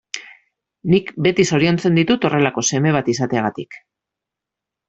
[0.93, 3.79] Nik beti zoriontzen ditut horrelako seme bat izateagatik.